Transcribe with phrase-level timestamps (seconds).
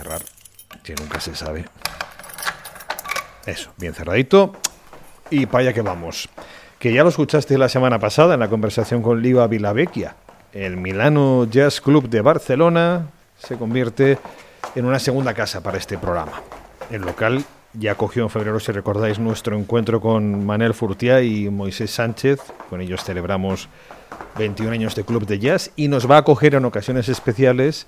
[0.00, 0.22] cerrar,
[0.82, 1.66] que nunca se sabe.
[3.44, 4.54] Eso, bien cerradito.
[5.30, 6.28] Y para allá que vamos.
[6.78, 10.16] Que ya lo escuchaste la semana pasada en la conversación con Liva Vilavecchia.
[10.52, 13.08] El Milano Jazz Club de Barcelona
[13.38, 14.18] se convierte
[14.74, 16.40] en una segunda casa para este programa.
[16.90, 17.44] El local
[17.74, 22.40] ya cogió en febrero, si recordáis, nuestro encuentro con Manel Furtia y Moisés Sánchez.
[22.70, 23.68] Con ellos celebramos
[24.38, 27.86] 21 años de club de jazz y nos va a acoger en ocasiones especiales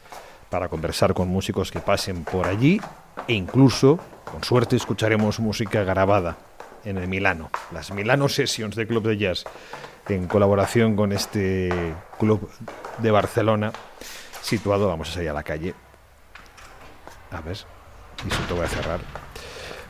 [0.52, 2.78] para conversar con músicos que pasen por allí
[3.26, 3.98] e incluso,
[4.30, 6.36] con suerte, escucharemos música grabada
[6.84, 9.44] en el Milano, las Milano Sessions de Club de Jazz,
[10.10, 12.50] en colaboración con este club
[12.98, 13.72] de Barcelona,
[14.42, 15.74] situado, vamos a salir a la calle.
[17.30, 17.56] A ver,
[18.26, 19.00] y si te voy a cerrar.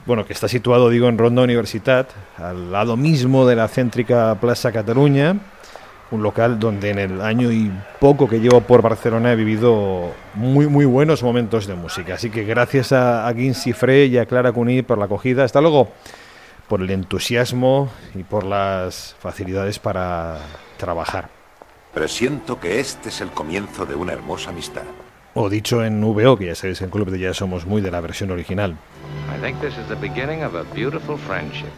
[0.07, 2.09] Bueno, que está situado, digo, en Ronda Universitat,
[2.39, 5.41] al lado mismo de la céntrica Plaza Cataluña,
[6.13, 10.69] un local donde en el año y poco que llevo por Barcelona he vivido muy
[10.69, 12.15] muy buenos momentos de música.
[12.15, 15.43] Así que gracias a, a Guincy Frey y a Clara Cuní por la acogida.
[15.45, 15.89] Hasta luego
[16.69, 20.39] por el entusiasmo y por las facilidades para
[20.77, 21.29] trabajar.
[21.93, 24.85] Presiento que este es el comienzo de una hermosa amistad.
[25.35, 28.01] O dicho en VO, que ya sabéis, en Club de Jazz somos muy de la
[28.01, 28.77] versión original.
[29.35, 31.73] I think this is the beginning of a beautiful friendship.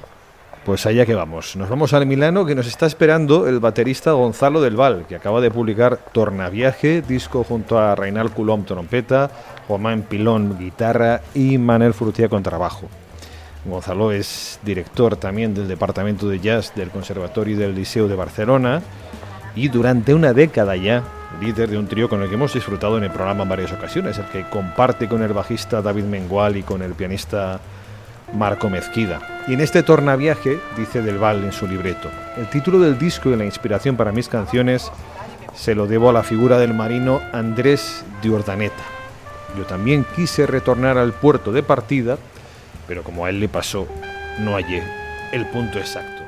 [0.64, 1.56] Pues allá que vamos.
[1.56, 5.42] Nos vamos al Milano que nos está esperando el baterista Gonzalo del Val, que acaba
[5.42, 9.30] de publicar Tornaviaje, disco junto a Reinal Coulomb trompeta,
[9.68, 12.88] Juan Pilón guitarra y Manel Frutía con trabajo.
[13.66, 18.80] Gonzalo es director también del Departamento de Jazz del Conservatorio y del Liceo de Barcelona
[19.54, 21.02] y durante una década ya
[21.42, 24.16] líder de un trío con el que hemos disfrutado en el programa en varias ocasiones,
[24.16, 27.60] el que comparte con el bajista David Mengual y con el pianista
[28.34, 29.20] Marco Mezquida.
[29.46, 33.36] Y en este tornaviaje, dice Del Val en su libreto, el título del disco y
[33.36, 34.90] la inspiración para mis canciones
[35.54, 38.82] se lo debo a la figura del marino Andrés de Urdaneta.
[39.56, 42.18] Yo también quise retornar al puerto de partida,
[42.88, 43.86] pero como a él le pasó,
[44.40, 44.82] no hallé
[45.32, 46.23] el punto exacto.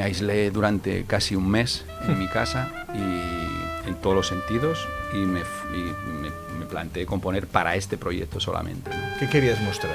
[0.00, 5.18] Me aislé durante casi un mes en mi casa y en todos los sentidos y
[5.18, 5.40] me,
[5.74, 8.88] y me- me planteé componer para este proyecto solamente.
[8.88, 8.96] ¿no?
[9.18, 9.92] ¿Qué querías mostrar?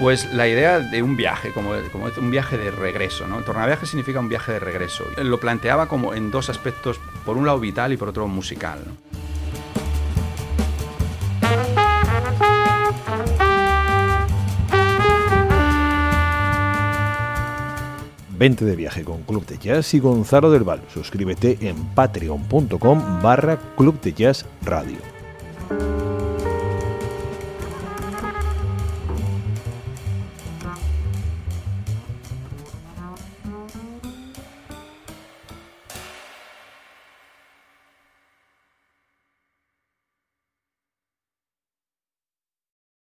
[0.00, 3.38] Pues la idea de un viaje, como, como un viaje de regreso, ¿no?
[3.38, 5.04] El tornaviaje significa un viaje de regreso.
[5.22, 8.80] Lo planteaba como en dos aspectos, por un lado vital y por otro musical.
[8.86, 9.07] ¿no?
[18.38, 20.80] Vente de viaje con Club de Jazz y Gonzalo del Val.
[20.94, 25.17] Suscríbete en patreon.com barra Club de Jazz Radio.